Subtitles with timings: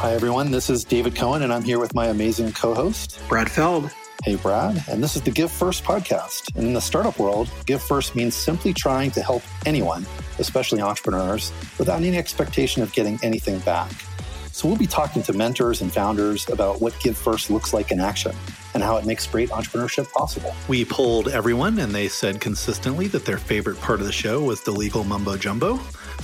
[0.00, 0.50] Hi, everyone.
[0.50, 3.90] This is David Cohen, and I'm here with my amazing co host, Brad Feld.
[4.24, 4.82] Hey, Brad.
[4.88, 6.56] And this is the Give First podcast.
[6.56, 10.06] And in the startup world, Give First means simply trying to help anyone,
[10.38, 13.92] especially entrepreneurs, without any expectation of getting anything back.
[14.52, 18.00] So we'll be talking to mentors and founders about what Give First looks like in
[18.00, 18.32] action
[18.72, 20.54] and how it makes great entrepreneurship possible.
[20.66, 24.62] We polled everyone, and they said consistently that their favorite part of the show was
[24.62, 25.78] the legal mumbo jumbo.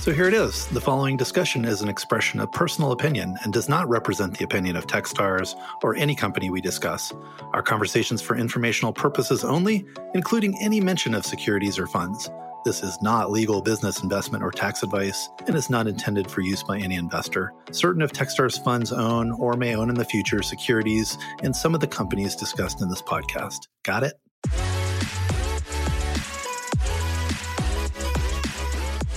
[0.07, 0.67] So here it is.
[0.67, 4.77] The following discussion is an expression of personal opinion and does not represent the opinion
[4.77, 7.11] of Techstars or any company we discuss.
[7.51, 12.29] Our conversations for informational purposes only, including any mention of securities or funds.
[12.63, 16.63] This is not legal business investment or tax advice and is not intended for use
[16.63, 17.51] by any investor.
[17.71, 21.81] Certain of Techstars funds own or may own in the future securities in some of
[21.81, 23.67] the companies discussed in this podcast.
[23.83, 24.13] Got it?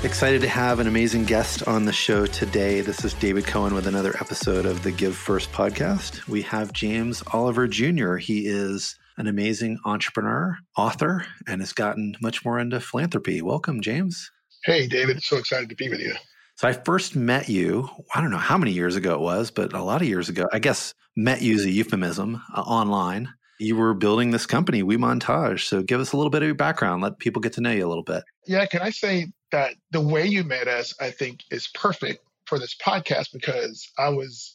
[0.02, 2.80] Excited to have an amazing guest on the show today.
[2.80, 6.26] This is David Cohen with another episode of the Give First podcast.
[6.26, 8.16] We have James Oliver Jr.
[8.16, 13.42] He is an amazing entrepreneur, author, and has gotten much more into philanthropy.
[13.42, 14.30] Welcome, James.
[14.64, 15.22] Hey, David.
[15.22, 16.14] So excited to be with you.
[16.56, 19.74] So I first met you, I don't know how many years ago it was, but
[19.74, 20.46] a lot of years ago.
[20.50, 23.28] I guess met you is a euphemism uh, online.
[23.60, 25.66] You were building this company, We Montage.
[25.66, 27.02] So give us a little bit of your background.
[27.02, 28.24] Let people get to know you a little bit.
[28.46, 32.58] Yeah, can I say that the way you met us, I think, is perfect for
[32.58, 34.54] this podcast because I was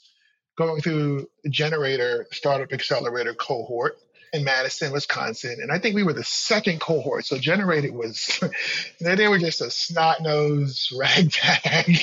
[0.58, 3.98] going through Generator Startup Accelerator cohort
[4.33, 5.58] in Madison, Wisconsin.
[5.61, 7.26] And I think we were the second cohort.
[7.26, 8.39] So Generator was,
[9.00, 11.95] they were just a snot nosed ragtag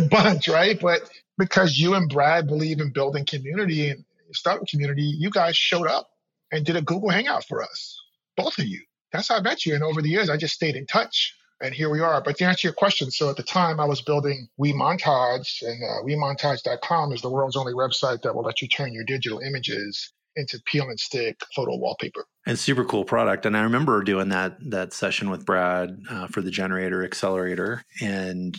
[0.10, 0.78] bunch, right?
[0.78, 4.04] But because you and Brad believe in building community and
[4.38, 6.08] startup community, you guys showed up
[6.52, 8.00] and did a Google Hangout for us,
[8.36, 8.80] both of you.
[9.12, 9.74] That's how I met you.
[9.74, 12.20] And over the years, I just stayed in touch and here we are.
[12.20, 16.02] But to answer your question, so at the time I was building WeMontage, and uh,
[16.04, 20.60] WeMontage.com is the world's only website that will let you turn your digital images into
[20.66, 22.24] peel and stick photo wallpaper.
[22.46, 23.44] And super cool product.
[23.44, 28.56] And I remember doing that that session with Brad uh, for the Generator Accelerator, and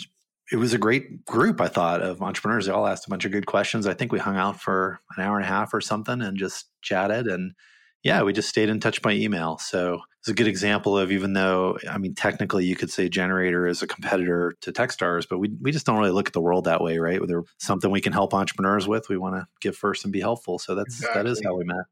[0.51, 1.61] it was a great group.
[1.61, 2.65] I thought of entrepreneurs.
[2.65, 3.85] They all asked a bunch of good questions.
[3.85, 6.69] I think we hung out for an hour and a half or something and just
[6.81, 7.53] chatted and
[8.03, 9.57] yeah, we just stayed in touch by email.
[9.57, 13.67] So it's a good example of even though, I mean, technically you could say Generator
[13.67, 16.63] is a competitor to Techstars, but we, we just don't really look at the world
[16.65, 17.19] that way, right?
[17.19, 20.59] Whether something we can help entrepreneurs with, we want to give first and be helpful.
[20.59, 21.23] So that's exactly.
[21.23, 21.85] that is how we met.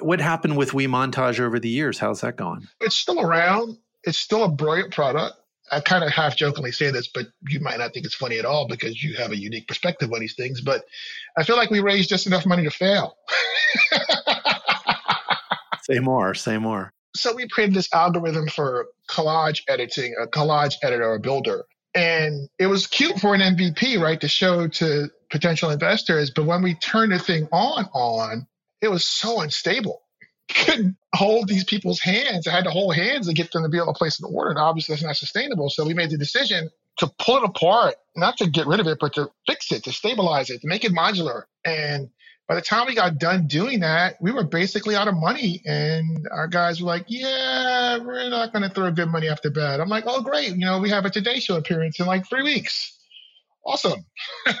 [0.00, 1.98] What happened with We Montage over the years?
[1.98, 2.66] How's that going?
[2.80, 3.78] It's still around.
[4.02, 5.36] It's still a brilliant product.
[5.70, 8.44] I kind of half jokingly say this, but you might not think it's funny at
[8.44, 10.60] all because you have a unique perspective on these things.
[10.60, 10.84] But
[11.38, 13.16] I feel like we raised just enough money to fail.
[15.90, 16.92] say more, say more.
[17.16, 21.64] So we created this algorithm for collage editing, a collage editor or builder.
[21.94, 26.32] And it was cute for an MVP, right, to show to potential investors.
[26.34, 28.46] But when we turned the thing on, on,
[28.82, 30.02] it was so unstable.
[30.48, 32.46] Couldn't hold these people's hands.
[32.46, 34.50] I had to hold hands to get them to be able to place an order.
[34.50, 35.70] And obviously that's not sustainable.
[35.70, 38.98] So we made the decision to pull it apart, not to get rid of it,
[39.00, 41.44] but to fix it, to stabilize it, to make it modular.
[41.64, 42.10] And
[42.46, 45.62] by the time we got done doing that, we were basically out of money.
[45.64, 49.80] And our guys were like, yeah, we're not going to throw good money after bad.
[49.80, 50.50] I'm like, oh, great.
[50.50, 52.98] You know, we have a Today Show appearance in like three weeks.
[53.64, 54.04] Awesome.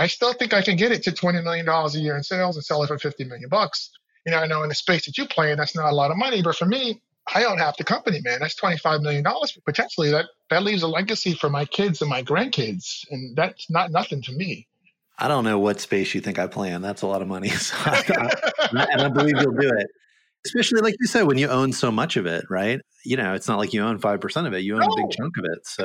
[0.00, 2.64] I still think I can get it to $20 million a year in sales and
[2.64, 3.90] sell it for 50 million bucks.
[4.24, 6.10] You know, I know in the space that you play in, that's not a lot
[6.10, 7.02] of money, but for me,
[7.34, 8.38] I own half the company, man.
[8.40, 9.22] That's $25 million
[9.66, 10.10] potentially.
[10.10, 13.04] That, that leaves a legacy for my kids and my grandkids.
[13.10, 14.66] And that's not nothing to me.
[15.18, 16.80] I don't know what space you think I play in.
[16.80, 17.50] That's a lot of money.
[17.58, 18.30] So I,
[18.90, 19.86] and I believe you'll do it.
[20.46, 22.80] Especially like you said, when you own so much of it, right?
[23.04, 24.60] You know, it's not like you own five percent of it.
[24.60, 25.66] You own no, a big chunk of it.
[25.66, 25.84] So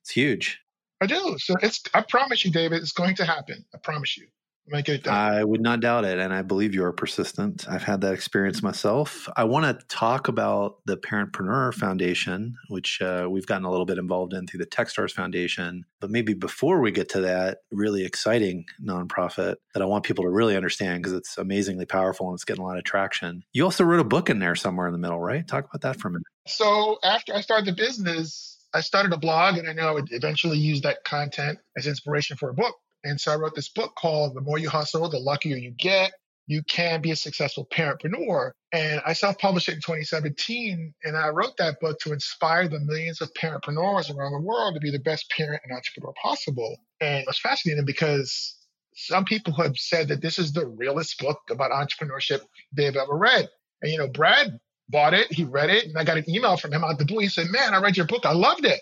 [0.00, 0.61] it's huge.
[1.02, 1.36] I do.
[1.38, 3.64] So it's I promise you, David, it's going to happen.
[3.74, 4.28] I promise you.
[4.68, 5.14] Make it done.
[5.14, 6.20] I would not doubt it.
[6.20, 7.68] And I believe you are persistent.
[7.68, 9.28] I've had that experience myself.
[9.36, 13.98] I want to talk about the Parentpreneur Foundation, which uh, we've gotten a little bit
[13.98, 15.84] involved in through the Techstars Foundation.
[16.00, 20.30] But maybe before we get to that really exciting nonprofit that I want people to
[20.30, 23.42] really understand because it's amazingly powerful and it's getting a lot of traction.
[23.52, 25.46] You also wrote a book in there somewhere in the middle, right?
[25.46, 26.26] Talk about that for a minute.
[26.46, 30.12] So after I started the business, I started a blog and I knew I would
[30.12, 32.74] eventually use that content as inspiration for a book.
[33.04, 36.12] And so I wrote this book called The More You Hustle, The Luckier You Get.
[36.46, 38.52] You can be a successful parentpreneur.
[38.72, 40.94] And I self published it in 2017.
[41.04, 44.80] And I wrote that book to inspire the millions of parentpreneurs around the world to
[44.80, 46.76] be the best parent and entrepreneur possible.
[47.00, 48.56] And it was fascinating because
[48.94, 52.40] some people have said that this is the realest book about entrepreneurship
[52.72, 53.48] they've ever read.
[53.82, 54.58] And, you know, Brad
[54.92, 57.04] bought it, he read it, and I got an email from him out of the
[57.04, 57.20] blue.
[57.20, 58.24] He said, Man, I read your book.
[58.24, 58.80] I loved it.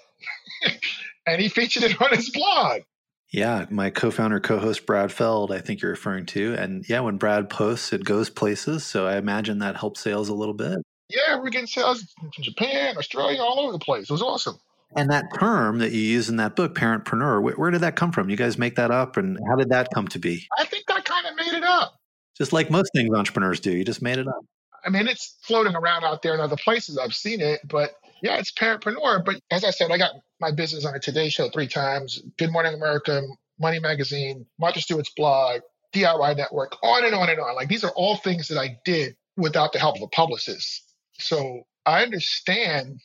[1.27, 2.83] and he featured it on his blog.
[3.33, 7.49] Yeah, my co-founder, co-host Brad Feld, I think you're referring to, and yeah, when Brad
[7.49, 8.85] posts, it goes places.
[8.85, 10.79] So I imagine that helps sales a little bit.
[11.09, 14.05] Yeah, we're getting sales from Japan, Australia, all over the place.
[14.05, 14.59] It was awesome.
[14.97, 18.11] And that term that you use in that book, parentpreneur, where, where did that come
[18.11, 18.29] from?
[18.29, 20.49] You guys make that up, and how did that come to be?
[20.59, 21.95] I think I kind of made it up.
[22.37, 24.45] Just like most things entrepreneurs do, you just made it up.
[24.85, 26.99] I mean, it's floating around out there in other places.
[26.99, 27.93] I've seen it, but
[28.23, 29.25] yeah, it's parentpreneur.
[29.25, 32.23] But as I said, I got my business on a Today Show three times.
[32.39, 33.23] Good Morning America,
[33.59, 35.61] Money Magazine, Martha Stewart's blog,
[35.93, 37.55] DIY Network, on and on and on.
[37.55, 40.95] Like these are all things that I did without the help of a publicist.
[41.19, 43.01] So I understand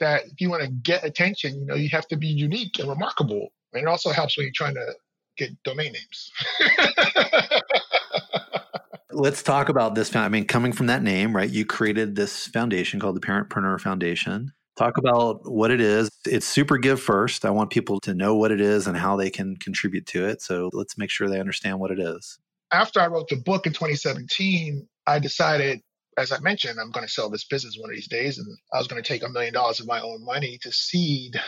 [0.00, 2.88] that if you want to get attention, you know, you have to be unique and
[2.88, 3.48] remarkable.
[3.72, 4.94] And it also helps when you're trying to
[5.36, 6.32] get domain names.
[9.14, 10.14] Let's talk about this.
[10.14, 11.48] I mean, coming from that name, right?
[11.48, 14.52] You created this foundation called the Parentpreneur Foundation.
[14.76, 16.10] Talk about what it is.
[16.26, 17.44] It's super give first.
[17.44, 20.42] I want people to know what it is and how they can contribute to it.
[20.42, 22.38] So let's make sure they understand what it is.
[22.72, 25.80] After I wrote the book in 2017, I decided,
[26.18, 28.38] as I mentioned, I'm going to sell this business one of these days.
[28.38, 31.40] And I was going to take a million dollars of my own money to seed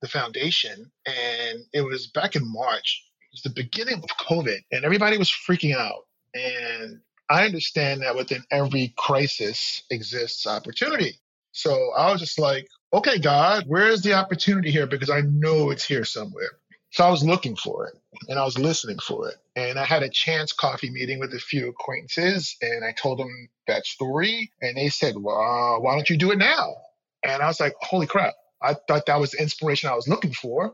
[0.00, 0.92] the foundation.
[1.06, 3.04] And it was back in March.
[3.32, 6.04] It was the beginning of COVID, and everybody was freaking out.
[6.34, 11.14] And I understand that within every crisis exists opportunity.
[11.52, 14.86] So I was just like, okay, God, where's the opportunity here?
[14.86, 16.50] Because I know it's here somewhere.
[16.90, 17.94] So I was looking for it
[18.28, 19.36] and I was listening for it.
[19.54, 23.48] And I had a chance coffee meeting with a few acquaintances and I told them
[23.68, 24.50] that story.
[24.60, 26.74] And they said, well, uh, why don't you do it now?
[27.22, 28.34] And I was like, holy crap.
[28.60, 30.66] I thought that was the inspiration I was looking for.
[30.66, 30.70] I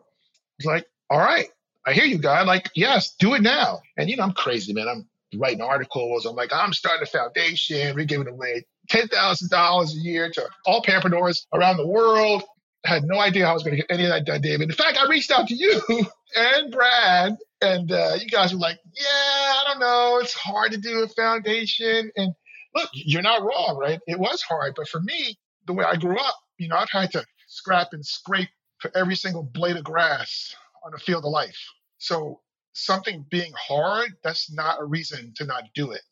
[0.58, 1.48] was like, all right,
[1.86, 2.46] I hear you, God.
[2.46, 3.80] Like, yes, do it now.
[3.96, 4.88] And, you know, I'm crazy, man.
[4.88, 6.26] I'm writing articles.
[6.26, 7.94] I'm like, I'm starting a foundation.
[7.94, 12.44] We're giving away $10,000 a year to all parentpreneurs around the world.
[12.84, 14.68] I had no idea how I was going to get any of that done, David.
[14.68, 15.80] In fact, I reached out to you
[16.36, 20.18] and Brad, and uh, you guys were like, yeah, I don't know.
[20.22, 22.10] It's hard to do a foundation.
[22.16, 22.32] And
[22.74, 23.98] look, you're not wrong, right?
[24.06, 24.74] It was hard.
[24.76, 25.36] But for me,
[25.66, 29.16] the way I grew up, you know, I've had to scrap and scrape for every
[29.16, 31.58] single blade of grass on the field of life.
[31.98, 32.40] So
[32.76, 36.02] something being hard, that's not a reason to not do it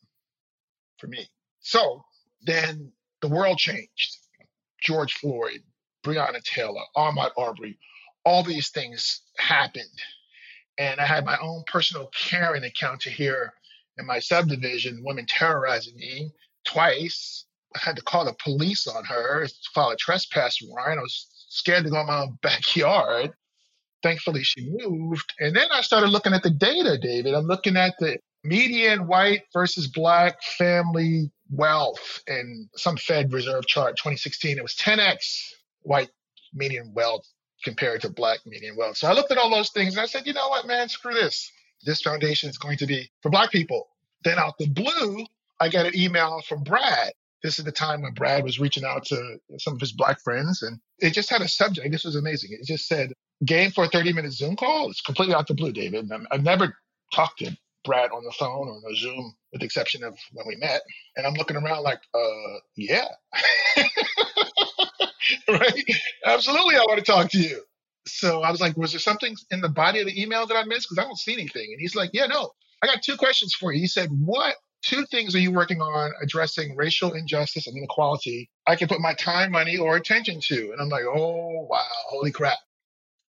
[0.98, 1.28] for me.
[1.60, 2.04] So
[2.42, 4.16] then the world changed.
[4.80, 5.60] George Floyd,
[6.04, 7.78] Breonna Taylor, Ahmaud Arbery,
[8.24, 9.84] all these things happened.
[10.78, 13.52] And I had my own personal Karen account to hear
[13.98, 16.32] in my subdivision, women terrorizing me
[16.64, 17.46] twice.
[17.76, 20.98] I had to call the police on her, file a trespass warrant.
[20.98, 23.32] I was scared to go in my own backyard.
[24.04, 25.32] Thankfully, she moved.
[25.40, 27.32] And then I started looking at the data, David.
[27.32, 33.96] I'm looking at the median white versus black family wealth and some Fed reserve chart
[33.96, 34.58] 2016.
[34.58, 36.10] It was 10x white
[36.52, 37.26] median wealth
[37.64, 38.98] compared to black median wealth.
[38.98, 41.14] So I looked at all those things and I said, you know what, man, screw
[41.14, 41.50] this.
[41.86, 43.88] This foundation is going to be for black people.
[44.22, 45.24] Then out the blue,
[45.60, 47.14] I got an email from Brad.
[47.42, 50.62] This is the time when Brad was reaching out to some of his black friends
[50.62, 51.90] and it just had a subject.
[51.90, 52.50] This was amazing.
[52.52, 54.90] It just said, game for a 30 minute Zoom call.
[54.90, 56.10] It's completely out the blue, David.
[56.30, 56.76] I've never
[57.12, 60.46] talked to Brad on the phone or on a Zoom, with the exception of when
[60.46, 60.82] we met.
[61.16, 63.08] And I'm looking around like, uh, yeah.
[65.48, 65.84] right?
[66.24, 67.62] Absolutely, I want to talk to you.
[68.06, 70.64] So I was like, was there something in the body of the email that I
[70.64, 70.88] missed?
[70.88, 71.68] Because I don't see anything.
[71.70, 72.50] And he's like, yeah, no,
[72.82, 73.80] I got two questions for you.
[73.80, 78.76] He said, what two things are you working on addressing racial injustice and inequality I
[78.76, 80.72] can put my time, money, or attention to?
[80.72, 82.58] And I'm like, oh, wow, holy crap.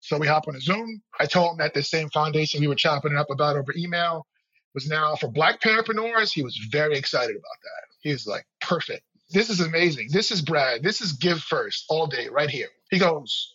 [0.04, 1.00] So we hop on a Zoom.
[1.18, 4.26] I told him that the same foundation we were chopping it up about over email
[4.74, 6.30] was now for black parentpreneurs.
[6.30, 7.86] He was very excited about that.
[8.02, 9.02] He was like, perfect.
[9.30, 10.08] This is amazing.
[10.12, 10.82] This is Brad.
[10.82, 12.68] This is give first all day right here.
[12.90, 13.54] He goes,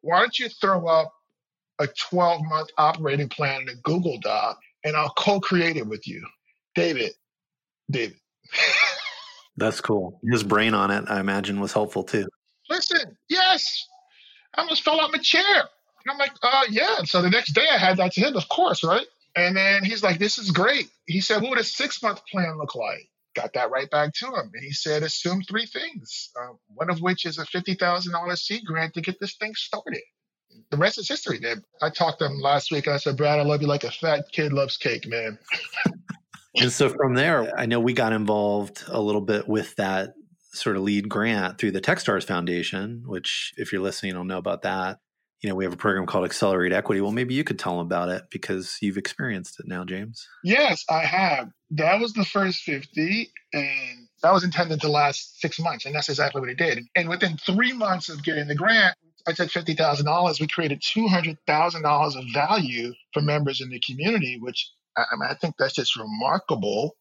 [0.00, 1.12] why don't you throw up
[1.78, 6.08] a 12 month operating plan in a Google Doc and I'll co create it with
[6.08, 6.26] you?
[6.74, 7.12] David,
[7.90, 8.16] David.
[9.58, 10.18] That's cool.
[10.24, 12.26] His brain on it, I imagine, was helpful too.
[12.70, 13.86] Listen, yes.
[14.54, 15.68] I almost fell out my chair.
[16.04, 17.04] And I'm like, uh, yeah.
[17.04, 19.06] So the next day I had that to him, of course, right?
[19.36, 20.88] And then he's like, this is great.
[21.06, 23.08] He said, what would a six month plan look like?
[23.36, 24.50] Got that right back to him.
[24.54, 28.94] And he said, assume three things, uh, one of which is a $50,000 seed grant
[28.94, 30.02] to get this thing started.
[30.70, 31.62] The rest is history, man.
[31.80, 33.90] I talked to him last week and I said, Brad, I love you like a
[33.90, 35.38] fat kid loves cake, man.
[36.56, 40.14] and so from there, I know we got involved a little bit with that
[40.52, 44.62] sort of lead grant through the Techstars Foundation, which, if you're listening, you'll know about
[44.62, 44.98] that
[45.42, 47.00] you know, we have a program called Accelerate Equity.
[47.00, 50.26] Well, maybe you could tell them about it because you've experienced it now, James.
[50.44, 51.48] Yes, I have.
[51.70, 56.08] That was the first 50, and that was intended to last six months, and that's
[56.08, 56.84] exactly what it did.
[56.94, 60.40] And within three months of getting the grant, I took fifty thousand dollars.
[60.40, 65.04] We created two hundred thousand dollars of value for members in the community, which I,
[65.12, 66.96] mean, I think that's just remarkable.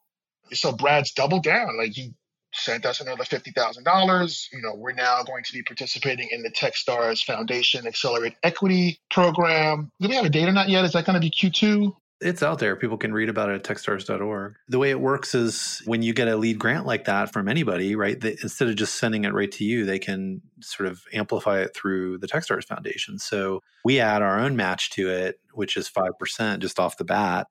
[0.52, 1.78] So Brad's doubled down.
[1.78, 2.14] Like he
[2.54, 4.50] sent us another fifty thousand dollars.
[4.52, 9.92] You know, we're now going to be participating in the TechStars Foundation Accelerate Equity Program.
[10.00, 10.86] Do we have a date on that yet?
[10.86, 11.96] Is that going to be Q two?
[12.22, 12.76] It's out there.
[12.76, 14.56] People can read about it at techstars.org.
[14.68, 17.96] The way it works is when you get a lead grant like that from anybody,
[17.96, 18.20] right?
[18.20, 21.74] They, instead of just sending it right to you, they can sort of amplify it
[21.74, 23.20] through the Techstars Foundation.
[23.20, 27.48] So we add our own match to it, which is 5% just off the bat.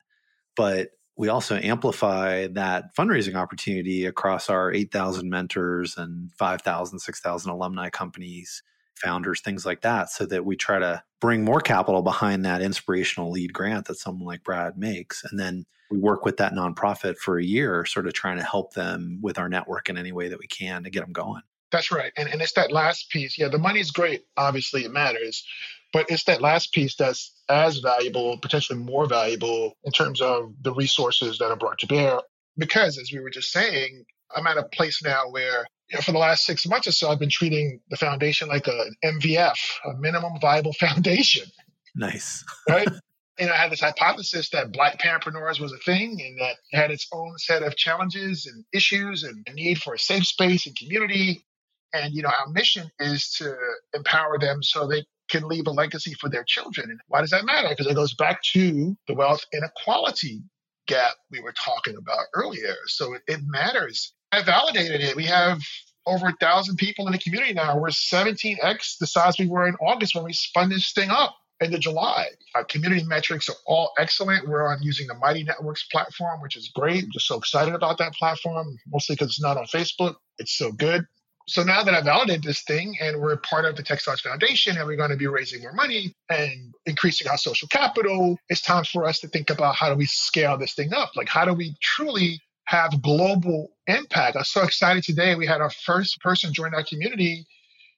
[0.54, 7.90] But we also amplify that fundraising opportunity across our 8,000 mentors and 5,000, 6,000 alumni
[7.90, 8.62] companies
[8.94, 13.30] founders, things like that, so that we try to bring more capital behind that inspirational
[13.30, 15.25] lead grant that someone like Brad makes.
[15.25, 18.75] And then we work with that nonprofit for a year, sort of trying to help
[18.75, 21.42] them with our network in any way that we can to get them going.
[21.70, 22.12] That's right.
[22.16, 23.38] And, and it's that last piece.
[23.38, 24.25] Yeah, the money's great.
[24.37, 25.44] Obviously, it matters.
[25.92, 30.73] But it's that last piece that's as valuable, potentially more valuable in terms of the
[30.75, 32.21] resources that are brought to bear.
[32.57, 34.04] Because as we were just saying,
[34.35, 37.11] I'm at a place now where you know, for the last six months or so,
[37.11, 41.47] I've been treating the foundation like an MVF, a minimum viable foundation.
[41.95, 42.45] Nice.
[42.68, 42.88] right?
[43.40, 46.90] And I had this hypothesis that Black parentpreneurs was a thing and that it had
[46.90, 50.76] its own set of challenges and issues and a need for a safe space and
[50.76, 51.45] community.
[51.92, 53.54] And, you know, our mission is to
[53.95, 56.90] empower them so they can leave a legacy for their children.
[56.90, 57.68] And why does that matter?
[57.68, 60.42] Because it goes back to the wealth inequality
[60.87, 62.75] gap we were talking about earlier.
[62.87, 65.16] So it, it matters I validated it.
[65.16, 65.61] We have
[66.07, 67.78] over a thousand people in the community now.
[67.78, 71.78] We're 17x the size we were in August when we spun this thing up into
[71.78, 72.28] July.
[72.54, 74.49] Our community metrics are all excellent.
[74.49, 77.04] We're on using the Mighty Networks platform, which is great.
[77.04, 80.16] I'm just so excited about that platform, mostly because it's not on Facebook.
[80.38, 81.07] It's so good.
[81.48, 84.86] So now that I validated this thing and we're part of the Techstars Foundation and
[84.86, 89.06] we're going to be raising more money and increasing our social capital, it's time for
[89.06, 91.10] us to think about how do we scale this thing up?
[91.16, 94.36] Like, how do we truly have global impact.
[94.36, 95.34] I'm so excited today.
[95.34, 97.46] We had our first person join our community.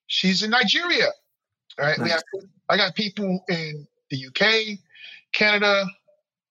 [0.07, 1.09] She's in Nigeria.
[1.77, 1.99] Right.
[1.99, 2.05] Nice.
[2.05, 2.23] We have
[2.69, 4.79] I got people in the UK,
[5.33, 5.87] Canada,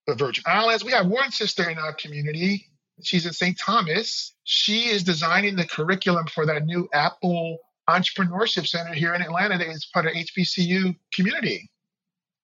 [0.05, 0.83] the Virgin Islands.
[0.83, 2.68] We have one sister in our community.
[3.03, 3.57] She's at St.
[3.57, 4.33] Thomas.
[4.43, 7.57] She is designing the curriculum for that new Apple
[7.89, 11.69] Entrepreneurship Center here in Atlanta that is part of HBCU community.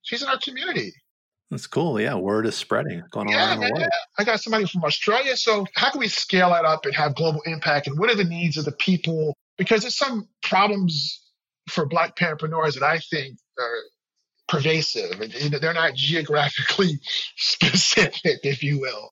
[0.02, 0.94] She's in our community.
[1.52, 2.00] That's cool.
[2.00, 3.04] Yeah, word is spreading.
[3.12, 3.90] Going yeah, around the world.
[4.18, 5.38] I got somebody from Australia.
[5.38, 7.88] So how can we scale that up and have global impact?
[7.88, 9.36] And what are the needs of the people?
[9.58, 11.22] Because there's some problems
[11.70, 13.80] for Black parentpreneurs that I think are
[14.48, 15.22] pervasive.
[15.62, 17.00] They're not geographically
[17.38, 19.12] specific, if you will.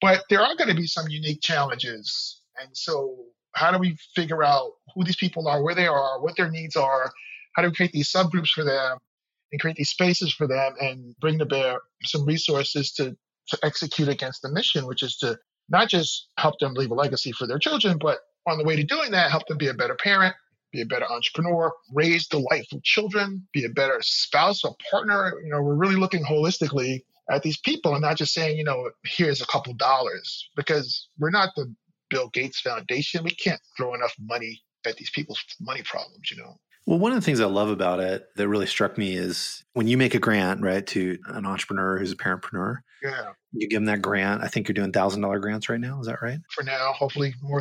[0.00, 2.40] But there are going to be some unique challenges.
[2.60, 3.16] And so
[3.54, 6.76] how do we figure out who these people are, where they are, what their needs
[6.76, 7.10] are?
[7.54, 8.98] How do we create these subgroups for them?
[9.52, 13.16] and create these spaces for them and bring to bear some resources to,
[13.48, 15.38] to execute against the mission, which is to
[15.68, 18.84] not just help them leave a legacy for their children, but on the way to
[18.84, 20.34] doing that, help them be a better parent,
[20.72, 25.34] be a better entrepreneur, raise delightful children, be a better spouse or partner.
[25.42, 28.90] You know, we're really looking holistically at these people and not just saying, you know,
[29.04, 31.72] here's a couple dollars because we're not the
[32.08, 33.24] Bill Gates Foundation.
[33.24, 36.56] We can't throw enough money at these people's money problems, you know.
[36.86, 39.86] Well, one of the things I love about it that really struck me is when
[39.86, 42.78] you make a grant, right, to an entrepreneur who's a parentpreneur.
[43.02, 43.32] Yeah.
[43.52, 44.42] You give them that grant.
[44.42, 46.00] I think you're doing thousand dollar grants right now.
[46.00, 46.38] Is that right?
[46.50, 47.60] For now, hopefully more.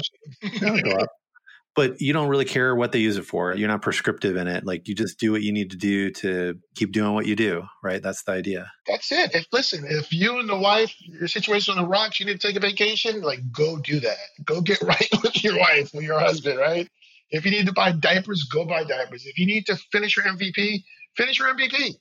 [1.76, 3.56] But you don't really care what they use it for.
[3.56, 4.66] You're not prescriptive in it.
[4.66, 7.64] Like you just do what you need to do to keep doing what you do,
[7.84, 8.02] right?
[8.02, 8.72] That's the idea.
[8.88, 9.34] That's it.
[9.34, 12.48] If listen, if you and the wife, your situation on the rocks, you need to
[12.48, 14.18] take a vacation, like go do that.
[14.44, 16.88] Go get right with your wife or your husband, right?
[17.32, 19.26] If you need to buy diapers, go buy diapers.
[19.26, 20.84] If you need to finish your MVP,
[21.16, 21.96] finish your MVP.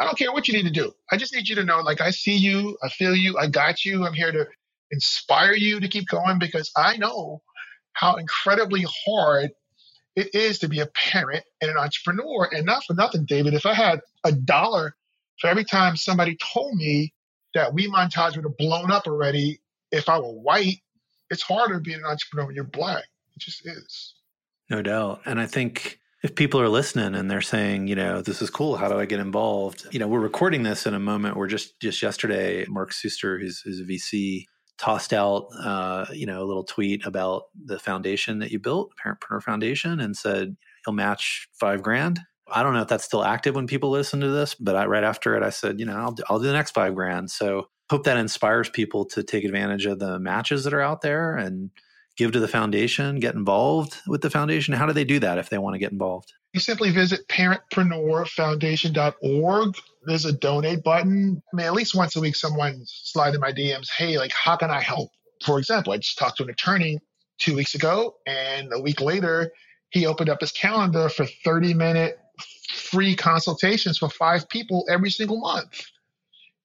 [0.00, 0.92] I don't care what you need to do.
[1.12, 3.84] I just need you to know, like, I see you, I feel you, I got
[3.84, 4.06] you.
[4.06, 4.46] I'm here to
[4.90, 7.42] inspire you to keep going because I know
[7.92, 9.50] how incredibly hard
[10.16, 12.48] it is to be a parent and an entrepreneur.
[12.52, 14.96] And not for nothing, David, if I had a dollar
[15.40, 17.12] for every time somebody told me
[17.54, 20.78] that We Montage would have blown up already if I were white,
[21.30, 23.04] it's harder being an entrepreneur when you're black.
[23.34, 24.14] It just is.
[24.68, 25.22] No doubt.
[25.24, 28.76] And I think if people are listening and they're saying, you know, this is cool,
[28.76, 29.86] how do I get involved?
[29.90, 33.60] You know, we're recording this in a moment where just just yesterday, Mark Suster, who's,
[33.60, 34.44] who's a VC,
[34.80, 39.42] tossed out, uh, you know, a little tweet about the foundation that you built, Parentpreneur
[39.42, 42.18] Foundation, and said he'll match five grand.
[42.50, 45.04] I don't know if that's still active when people listen to this, but I, right
[45.04, 47.30] after it, I said, you know, I'll, I'll do the next five grand.
[47.30, 51.36] So hope that inspires people to take advantage of the matches that are out there
[51.36, 51.70] and
[52.20, 54.74] give to the foundation, get involved with the foundation?
[54.74, 56.34] How do they do that if they want to get involved?
[56.52, 59.74] You simply visit parentpreneurfoundation.org.
[60.04, 61.42] There's a donate button.
[61.50, 64.56] I mean, at least once a week, someone slide in my DMs, hey, like, how
[64.56, 65.08] can I help?
[65.46, 66.98] For example, I just talked to an attorney
[67.38, 69.50] two weeks ago, and a week later,
[69.88, 72.18] he opened up his calendar for 30 minute
[72.74, 75.86] free consultations for five people every single month.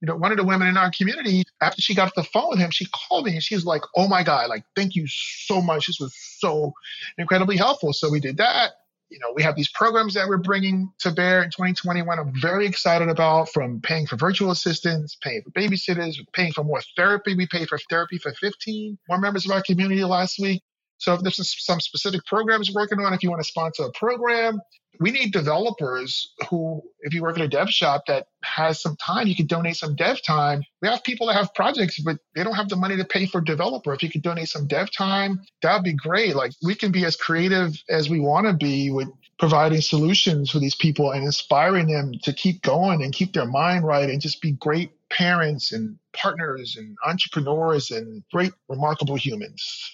[0.01, 2.59] You know, one of the women in our community, after she got the phone with
[2.59, 5.61] him, she called me and she was like, Oh my God, like, thank you so
[5.61, 5.87] much.
[5.87, 6.73] This was so
[7.17, 7.93] incredibly helpful.
[7.93, 8.71] So we did that.
[9.09, 12.19] You know, we have these programs that we're bringing to bear in 2021.
[12.19, 16.81] I'm very excited about from paying for virtual assistants, paying for babysitters, paying for more
[16.95, 17.35] therapy.
[17.35, 20.63] We paid for therapy for 15 more members of our community last week.
[20.97, 24.59] So if there's some specific programs working on, if you want to sponsor a program,
[24.99, 29.27] we need developers who, if you work at a dev shop that has some time,
[29.27, 30.63] you can donate some dev time.
[30.81, 33.41] We have people that have projects, but they don't have the money to pay for
[33.41, 33.93] developer.
[33.93, 36.35] If you could donate some dev time, that'd be great.
[36.35, 40.59] Like we can be as creative as we want to be with providing solutions for
[40.59, 44.41] these people and inspiring them to keep going and keep their mind right and just
[44.41, 49.91] be great parents and partners and entrepreneurs and great, remarkable humans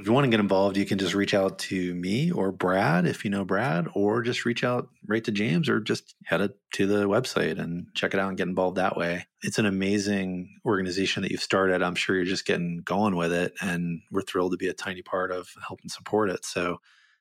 [0.00, 3.06] if you want to get involved, you can just reach out to me or Brad
[3.06, 6.56] if you know Brad, or just reach out right to James or just head it
[6.72, 9.26] to the website and check it out and get involved that way.
[9.42, 11.82] It's an amazing organization that you've started.
[11.82, 15.02] I'm sure you're just getting going with it, and we're thrilled to be a tiny
[15.02, 16.46] part of helping support it.
[16.46, 16.80] So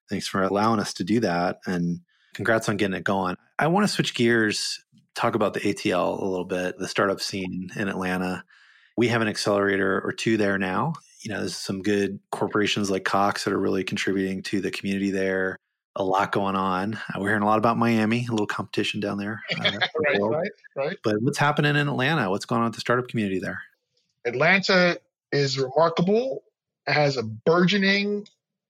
[0.09, 1.59] thanks for allowing us to do that.
[1.65, 1.99] And
[2.33, 3.35] congrats on getting it going.
[3.59, 4.81] I want to switch gears,
[5.15, 8.45] talk about the ATL a little bit, the startup scene in Atlanta.
[8.99, 13.03] We have an accelerator or two there now you know, there's some good corporations like
[13.03, 15.57] Cox that are really contributing to the community there.
[15.95, 16.93] A lot going on.
[16.93, 19.41] Uh, we're hearing a lot about Miami, a little competition down there.
[19.59, 19.63] Uh,
[20.05, 20.97] right, right, right.
[21.03, 22.29] But what's happening in Atlanta?
[22.29, 23.61] What's going on with the startup community there?
[24.25, 24.99] Atlanta
[25.31, 26.43] is remarkable.
[26.87, 28.27] It has a burgeoning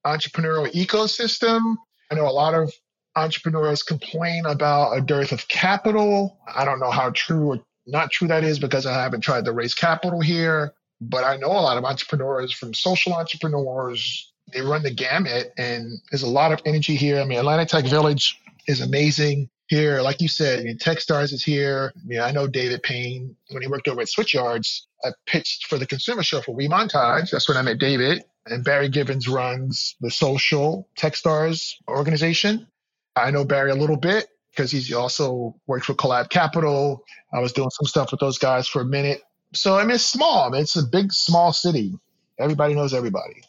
[0.07, 1.75] entrepreneurial ecosystem.
[2.09, 2.74] I know a lot of
[3.15, 6.39] entrepreneurs complain about a dearth of capital.
[6.48, 7.59] I don't know how true or
[7.91, 10.73] not true that is because I haven't tried to raise capital here.
[11.02, 14.32] But I know a lot of entrepreneurs from social entrepreneurs.
[14.54, 17.19] They run the gamut, and there's a lot of energy here.
[17.19, 20.02] I mean, Atlanta Tech Village is amazing here.
[20.02, 21.93] Like you said, I mean, Techstars is here.
[21.95, 24.82] I mean, I know David Payne when he worked over at Switchyards.
[25.04, 27.30] I pitched for the consumer show for WeMontage.
[27.30, 28.23] That's when I met David.
[28.45, 32.67] And Barry Givens runs the social Techstars organization.
[33.15, 37.03] I know Barry a little bit because he's also worked for Collab Capital.
[37.33, 39.21] I was doing some stuff with those guys for a minute.
[39.53, 40.47] So I mean, it's small.
[40.47, 41.93] I mean, it's a big, small city.
[42.39, 43.43] Everybody knows everybody.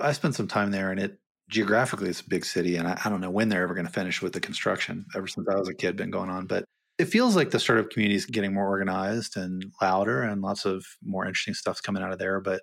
[0.00, 3.08] I spent some time there, and it geographically it's a big city, and I, I
[3.08, 5.06] don't know when they're ever going to finish with the construction.
[5.14, 6.64] Ever since I was a kid, been going on, but
[6.98, 10.84] it feels like the startup community is getting more organized and louder, and lots of
[11.02, 12.40] more interesting stuff's coming out of there.
[12.40, 12.62] But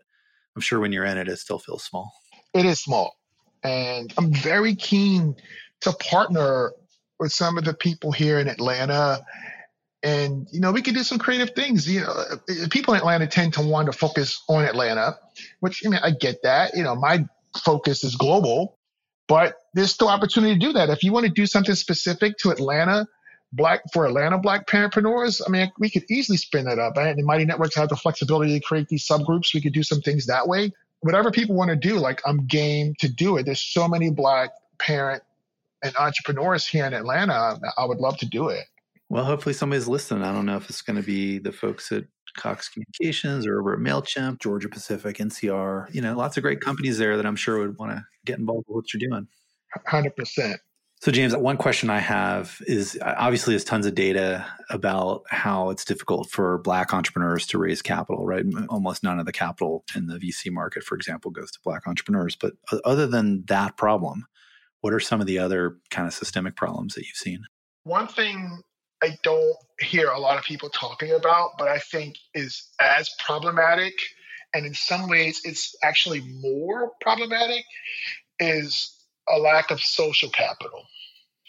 [0.56, 2.12] I'm sure when you're in it, it still feels small.
[2.54, 3.16] It is small,
[3.64, 5.36] and I'm very keen
[5.82, 6.72] to partner
[7.20, 9.26] with some of the people here in Atlanta.
[10.04, 13.26] And you know we could do some creative things you know uh, people in atlanta
[13.26, 15.18] tend to want to focus on atlanta
[15.62, 17.26] which i mean i get that you know my
[17.58, 18.78] focus is global
[19.28, 20.90] but there's still opportunity to do that.
[20.90, 23.08] If you want to do something specific to atlanta
[23.54, 27.46] black for atlanta black parentpreneurs i mean we could easily spin that up and mighty
[27.46, 29.54] networks have the flexibility to create these subgroups.
[29.54, 30.72] We could do some things that way.
[31.02, 33.46] Whatever people want to do like i'm game to do it.
[33.46, 35.24] There's so many black parent
[35.86, 38.66] and entrepreneurs here in atlanta i would love to do it
[39.10, 40.24] well, hopefully somebody's listening.
[40.24, 42.06] I don't know if it's going to be the folks at
[42.38, 45.94] Cox Communications or over at MailChimp, Georgia Pacific, NCR.
[45.94, 48.66] You know, lots of great companies there that I'm sure would want to get involved
[48.68, 49.28] with what you're doing.
[49.88, 50.58] 100%.
[51.02, 55.70] So, James, one question I have is uh, obviously there's tons of data about how
[55.70, 58.46] it's difficult for Black entrepreneurs to raise capital, right?
[58.70, 62.36] Almost none of the capital in the VC market, for example, goes to Black entrepreneurs.
[62.36, 64.26] But uh, other than that problem,
[64.86, 67.44] what are some of the other kind of systemic problems that you've seen?
[67.86, 68.62] One thing
[69.02, 73.96] I don't hear a lot of people talking about, but I think is as problematic,
[74.54, 77.66] and in some ways it's actually more problematic,
[78.40, 78.96] is
[79.28, 80.84] a lack of social capital.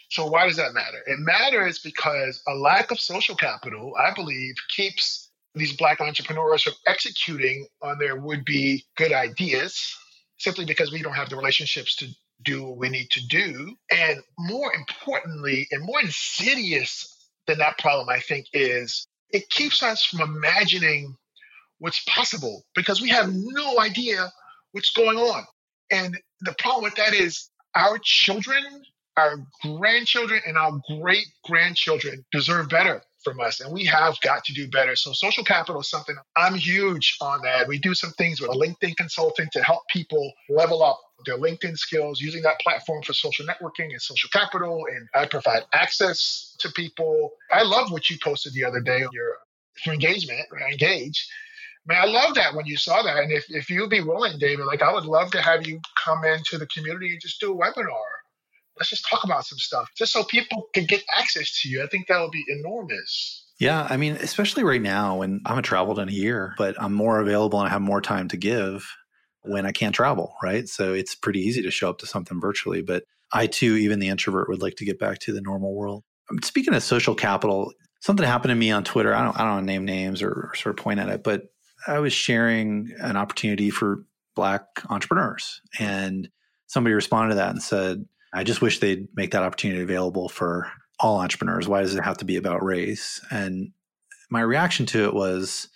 [0.09, 1.03] So, why does that matter?
[1.05, 6.73] It matters because a lack of social capital, I believe, keeps these Black entrepreneurs from
[6.87, 9.95] executing on their would be good ideas
[10.39, 12.07] simply because we don't have the relationships to
[12.43, 13.75] do what we need to do.
[13.91, 20.05] And more importantly, and more insidious than that problem, I think, is it keeps us
[20.05, 21.15] from imagining
[21.79, 24.31] what's possible because we have no idea
[24.71, 25.43] what's going on.
[25.91, 28.63] And the problem with that is our children,
[29.15, 33.01] our grandchildren, and our great grandchildren deserve better.
[33.27, 34.95] From us, and we have got to do better.
[34.95, 37.67] So, social capital is something I'm huge on that.
[37.67, 42.21] We do some things with LinkedIn consulting to help people level up their LinkedIn skills
[42.21, 44.85] using that platform for social networking and social capital.
[44.89, 47.31] And I provide access to people.
[47.51, 49.37] I love what you posted the other day on your
[49.83, 51.27] for engagement, engage.
[51.85, 53.17] Man, I love that when you saw that.
[53.17, 56.23] And if, if you'd be willing, David, like I would love to have you come
[56.23, 58.16] into the community and just do a webinar
[58.79, 61.83] let's just talk about some stuff just so people can get access to you.
[61.83, 63.45] I think that would be enormous.
[63.59, 66.93] Yeah, I mean, especially right now when I haven't traveled in a year, but I'm
[66.93, 68.87] more available and I have more time to give
[69.41, 70.67] when I can't travel, right?
[70.69, 72.81] So it's pretty easy to show up to something virtually.
[72.81, 76.03] But I too, even the introvert, would like to get back to the normal world.
[76.29, 79.13] Um, speaking of social capital, something happened to me on Twitter.
[79.13, 81.43] I don't, I don't name names or, or sort of point at it, but
[81.87, 84.03] I was sharing an opportunity for
[84.35, 86.29] Black entrepreneurs, and
[86.67, 90.71] somebody responded to that and said, I just wish they'd make that opportunity available for
[90.99, 91.67] all entrepreneurs.
[91.67, 93.21] Why does it have to be about race?
[93.31, 93.71] And
[94.29, 95.69] my reaction to it was,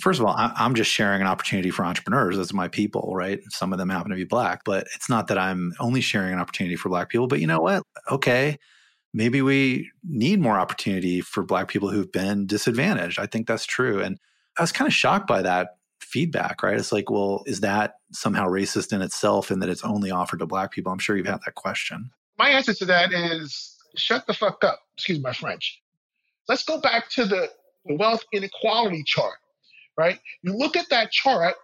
[0.00, 2.36] first of all, I'm just sharing an opportunity for entrepreneurs.
[2.36, 3.40] That's my people, right?
[3.48, 6.38] Some of them happen to be black, but it's not that I'm only sharing an
[6.38, 7.28] opportunity for black people.
[7.28, 7.82] But you know what?
[8.10, 8.58] Okay,
[9.14, 13.18] maybe we need more opportunity for black people who've been disadvantaged.
[13.18, 14.02] I think that's true.
[14.02, 14.18] And
[14.58, 16.76] I was kind of shocked by that feedback, right?
[16.76, 20.46] It's like, well, is that somehow racist in itself and that it's only offered to
[20.46, 20.92] black people?
[20.92, 22.10] I'm sure you've had that question.
[22.38, 24.80] My answer to that is shut the fuck up.
[24.96, 25.80] Excuse my French.
[26.48, 27.48] Let's go back to the,
[27.88, 29.38] wealth inequality chart,
[29.96, 30.18] right?
[30.42, 31.54] You look at that chart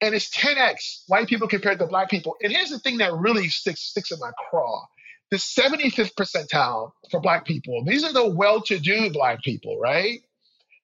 [0.00, 2.36] and it's 10x white people compared to black people.
[2.42, 4.86] And here's the thing that really sticks sticks in my craw.
[5.30, 10.20] The 75th percentile for black people, these are the well-to-do black people, right?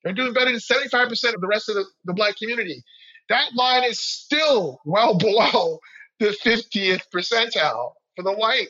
[0.05, 2.83] They're doing better than 75% of the rest of the, the black community.
[3.31, 5.79] That line is still well below
[6.21, 8.69] the 50th percentile for the white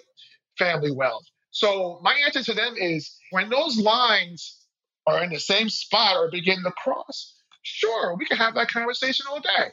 [0.56, 1.24] family wealth.
[1.50, 4.66] So my answer to them is when those lines
[5.06, 9.26] are in the same spot or begin to cross, sure, we can have that conversation
[9.28, 9.70] all day.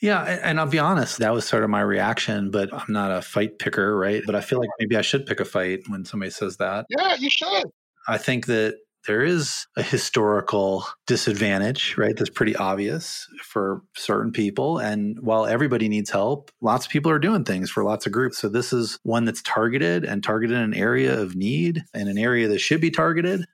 [0.00, 3.22] Yeah, and I'll be honest, that was sort of my reaction, but I'm not a
[3.22, 4.22] fight picker, right?
[4.26, 6.86] But I feel like maybe I should pick a fight when somebody says that.
[6.90, 7.64] Yeah, you should.
[8.08, 12.16] I think that there is a historical disadvantage, right?
[12.16, 14.78] That's pretty obvious for certain people.
[14.78, 18.38] And while everybody needs help, lots of people are doing things for lots of groups.
[18.38, 22.18] So this is one that's targeted and targeted in an area of need and an
[22.18, 23.44] area that should be targeted.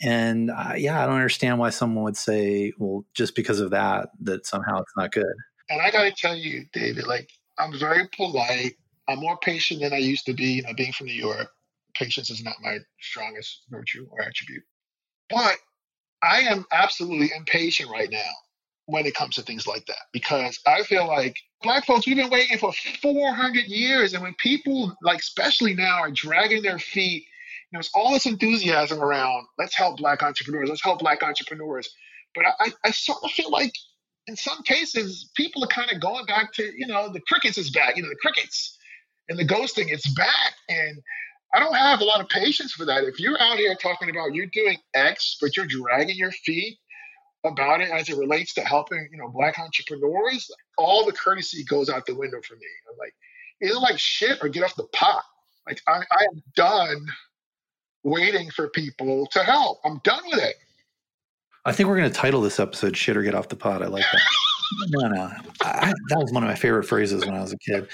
[0.00, 4.08] And uh, yeah, I don't understand why someone would say, well, just because of that,
[4.20, 5.34] that somehow it's not good.
[5.70, 8.74] And I got to tell you, David, like I'm very polite.
[9.08, 11.48] I'm more patient than I used to be, you know, being from New York
[11.94, 14.62] patience is not my strongest virtue or attribute.
[15.32, 15.56] But
[16.22, 18.30] I am absolutely impatient right now
[18.86, 22.30] when it comes to things like that because I feel like black folks, we've been
[22.30, 24.12] waiting for 400 years.
[24.12, 28.26] And when people, like, especially now, are dragging their feet, you know, it's all this
[28.26, 31.88] enthusiasm around let's help black entrepreneurs, let's help black entrepreneurs.
[32.34, 33.72] But I, I sort of feel like
[34.26, 37.70] in some cases, people are kind of going back to, you know, the crickets is
[37.70, 38.78] back, you know, the crickets
[39.28, 40.54] and the ghosting, it's back.
[40.68, 40.98] And
[41.54, 43.04] I don't have a lot of patience for that.
[43.04, 46.78] If you're out here talking about you're doing X, but you're dragging your feet
[47.44, 51.90] about it as it relates to helping, you know, black entrepreneurs, all the courtesy goes
[51.90, 52.66] out the window for me.
[52.90, 53.14] I'm like,
[53.62, 55.24] either like shit or get off the pot.
[55.66, 57.06] Like I, I am done
[58.02, 59.78] waiting for people to help.
[59.84, 60.56] I'm done with it.
[61.64, 63.86] I think we're going to title this episode "Shit or Get Off the Pot." I
[63.86, 64.20] like that.
[64.88, 65.30] no, no,
[65.62, 67.88] I, that was one of my favorite phrases when I was a kid.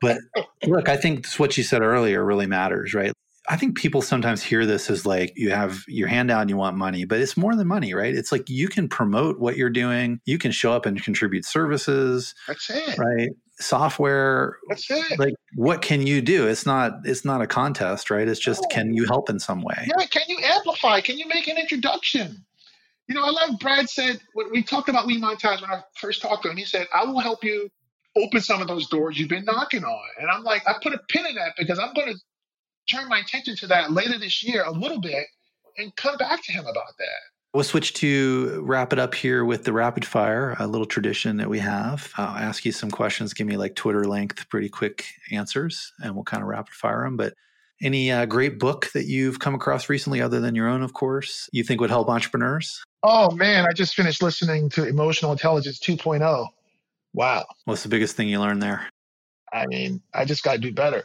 [0.00, 0.18] But
[0.66, 3.12] look, I think what you said earlier really matters, right?
[3.48, 6.56] I think people sometimes hear this as like you have your hand out and you
[6.56, 8.14] want money, but it's more than money, right?
[8.14, 12.34] It's like you can promote what you're doing, you can show up and contribute services.
[12.46, 12.98] That's it.
[12.98, 13.30] Right?
[13.58, 14.58] Software.
[14.68, 15.18] That's it.
[15.18, 16.46] Like what can you do?
[16.46, 18.28] It's not it's not a contest, right?
[18.28, 19.88] It's just can you help in some way?
[19.88, 21.00] Yeah, can you amplify?
[21.00, 22.44] Can you make an introduction?
[23.12, 26.44] You know, I love Brad said when we talked about WeMontage when I first talked
[26.44, 27.68] to him, he said, I will help you
[28.16, 30.02] open some of those doors you've been knocking on.
[30.18, 32.18] And I'm like, I put a pin in that because I'm going to
[32.90, 35.26] turn my attention to that later this year a little bit
[35.76, 37.52] and come back to him about that.
[37.52, 41.50] We'll switch to wrap it up here with the rapid fire, a little tradition that
[41.50, 42.10] we have.
[42.16, 46.24] I'll ask you some questions, give me like Twitter length, pretty quick answers, and we'll
[46.24, 47.18] kind of rapid fire them.
[47.18, 47.34] But
[47.82, 51.48] any uh, great book that you've come across recently, other than your own, of course,
[51.52, 52.82] you think would help entrepreneurs?
[53.02, 56.46] Oh, man, I just finished listening to Emotional Intelligence 2.0.
[57.14, 57.44] Wow.
[57.64, 58.88] What's the biggest thing you learned there?
[59.52, 61.04] I mean, I just got to do better.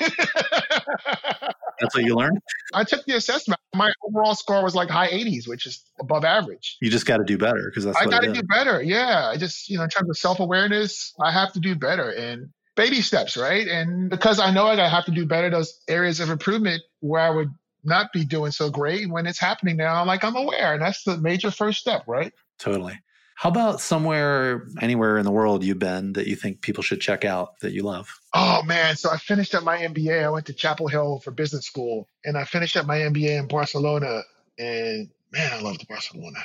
[0.00, 2.38] That's what you learned?
[2.74, 3.60] I took the assessment.
[3.74, 6.78] My overall score was like high 80s, which is above average.
[6.80, 8.82] You just got to do better because that's I got to do better.
[8.82, 9.28] Yeah.
[9.28, 12.50] I just, you know, in terms of self awareness, I have to do better and
[12.76, 13.66] baby steps, right?
[13.66, 17.30] And because I know I have to do better, those areas of improvement where I
[17.30, 17.50] would
[17.82, 19.94] not be doing so great when it's happening now.
[19.94, 22.32] I'm like I'm aware, and that's the major first step, right?
[22.58, 22.98] Totally.
[23.36, 27.24] How about somewhere, anywhere in the world you've been that you think people should check
[27.24, 28.08] out that you love?
[28.32, 30.24] Oh man, so I finished up my MBA.
[30.24, 33.46] I went to Chapel Hill for business school, and I finished up my MBA in
[33.46, 34.22] Barcelona.
[34.58, 36.38] And man, I loved Barcelona.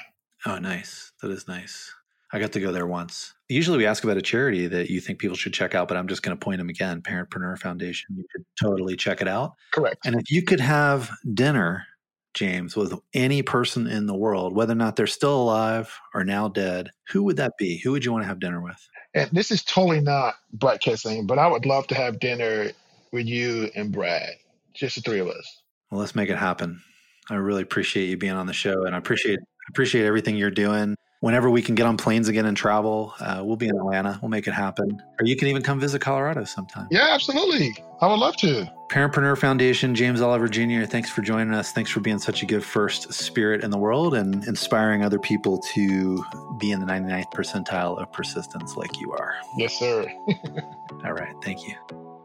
[0.46, 1.14] Oh, nice.
[1.22, 1.94] That is nice.
[2.34, 3.34] I got to go there once.
[3.50, 6.08] Usually we ask about a charity that you think people should check out, but I'm
[6.08, 8.16] just going to point them again Parentpreneur Foundation.
[8.16, 9.54] You should totally check it out.
[9.74, 10.06] Correct.
[10.06, 11.86] And if you could have dinner,
[12.34, 16.48] James, with any person in the world, whether or not they're still alive or now
[16.48, 17.78] dead, who would that be?
[17.80, 18.88] Who would you want to have dinner with?
[19.14, 20.36] And this is totally not
[20.80, 22.72] kissing, but I would love to have dinner
[23.12, 24.30] with you and Brad,
[24.74, 25.62] just the three of us.
[25.92, 26.82] Well, let's make it happen.
[27.30, 29.40] I really appreciate you being on the show, and I appreciate
[29.70, 33.56] appreciate everything you're doing whenever we can get on planes again and travel, uh, we'll
[33.56, 34.20] be in Atlanta.
[34.22, 35.02] We'll make it happen.
[35.20, 36.88] Or you can even come visit Colorado sometime.
[36.92, 37.76] Yeah, absolutely.
[38.02, 38.70] I would love to.
[38.90, 41.72] Parentpreneur Foundation, James Oliver Jr., thanks for joining us.
[41.72, 45.60] Thanks for being such a give first spirit in the world and inspiring other people
[45.74, 46.26] to
[46.60, 49.36] be in the 99th percentile of persistence like you are.
[49.58, 50.06] Yes, sir.
[51.06, 51.34] All right.
[51.44, 51.76] Thank you.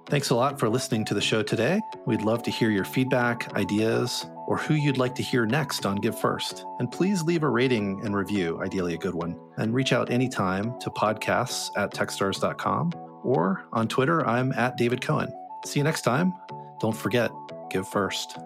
[0.06, 1.80] Thanks a lot for listening to the show today.
[2.06, 5.96] We'd love to hear your feedback, ideas, or who you'd like to hear next on
[5.96, 6.64] Give First.
[6.78, 9.38] And please leave a rating and review, ideally a good one.
[9.56, 15.32] And reach out anytime to podcasts at techstars.com or on Twitter, I'm at David Cohen.
[15.64, 16.32] See you next time.
[16.80, 17.30] Don't forget,
[17.70, 18.38] give first.